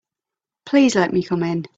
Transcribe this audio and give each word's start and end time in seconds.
Please 0.65 0.95
let 0.95 1.13
me 1.13 1.21
come 1.21 1.43
in. 1.43 1.67